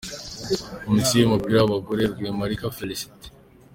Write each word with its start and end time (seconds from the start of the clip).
Komisiyo 0.85 1.15
y’umupira 1.19 1.57
w’abagore: 1.59 2.03
Rwemarika 2.13 2.65
Félicitée. 2.77 3.29